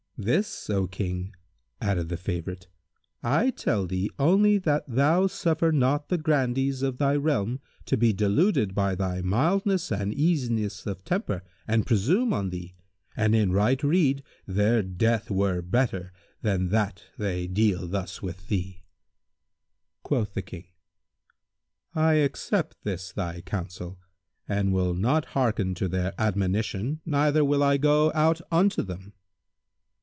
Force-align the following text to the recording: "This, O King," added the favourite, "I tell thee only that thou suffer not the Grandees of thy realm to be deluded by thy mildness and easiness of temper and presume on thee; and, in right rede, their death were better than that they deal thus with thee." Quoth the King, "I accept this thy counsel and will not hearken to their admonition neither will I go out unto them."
"This, 0.23 0.69
O 0.69 0.85
King," 0.85 1.33
added 1.81 2.09
the 2.09 2.15
favourite, 2.15 2.67
"I 3.23 3.49
tell 3.49 3.87
thee 3.87 4.07
only 4.19 4.59
that 4.59 4.83
thou 4.87 5.25
suffer 5.25 5.71
not 5.71 6.09
the 6.09 6.19
Grandees 6.19 6.83
of 6.83 6.99
thy 6.99 7.15
realm 7.15 7.59
to 7.87 7.97
be 7.97 8.13
deluded 8.13 8.75
by 8.75 8.93
thy 8.93 9.23
mildness 9.23 9.91
and 9.91 10.13
easiness 10.13 10.85
of 10.85 11.03
temper 11.03 11.41
and 11.67 11.87
presume 11.87 12.33
on 12.33 12.51
thee; 12.51 12.75
and, 13.17 13.35
in 13.35 13.51
right 13.51 13.81
rede, 13.83 14.21
their 14.45 14.83
death 14.83 15.31
were 15.31 15.59
better 15.63 16.13
than 16.43 16.69
that 16.69 17.03
they 17.17 17.47
deal 17.47 17.87
thus 17.87 18.21
with 18.21 18.47
thee." 18.47 18.83
Quoth 20.03 20.35
the 20.35 20.43
King, 20.43 20.67
"I 21.95 22.13
accept 22.13 22.75
this 22.83 23.11
thy 23.11 23.41
counsel 23.41 23.97
and 24.47 24.71
will 24.71 24.93
not 24.93 25.25
hearken 25.33 25.73
to 25.73 25.87
their 25.87 26.13
admonition 26.19 27.01
neither 27.07 27.43
will 27.43 27.63
I 27.63 27.77
go 27.77 28.11
out 28.13 28.39
unto 28.51 28.83
them." 28.83 29.13